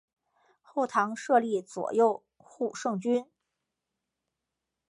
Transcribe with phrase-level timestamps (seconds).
[0.63, 3.29] 后唐设立左右护圣军。